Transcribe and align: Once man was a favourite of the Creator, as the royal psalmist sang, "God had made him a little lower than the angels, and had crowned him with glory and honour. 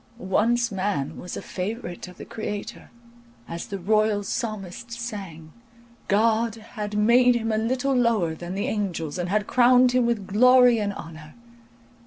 Once 0.17 0.71
man 0.71 1.15
was 1.15 1.37
a 1.37 1.43
favourite 1.43 2.07
of 2.07 2.17
the 2.17 2.25
Creator, 2.25 2.89
as 3.47 3.67
the 3.67 3.77
royal 3.77 4.23
psalmist 4.23 4.91
sang, 4.91 5.53
"God 6.07 6.55
had 6.55 6.97
made 6.97 7.35
him 7.35 7.51
a 7.51 7.57
little 7.59 7.93
lower 7.93 8.33
than 8.33 8.55
the 8.55 8.65
angels, 8.65 9.19
and 9.19 9.29
had 9.29 9.45
crowned 9.45 9.91
him 9.91 10.07
with 10.07 10.25
glory 10.25 10.79
and 10.79 10.91
honour. 10.91 11.35